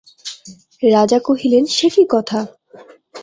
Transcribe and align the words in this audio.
রাজা 0.87 1.19
কহিলেন, 1.19 1.63
সে 1.67 1.87
কী 1.89 2.03
কথা! 2.09 2.39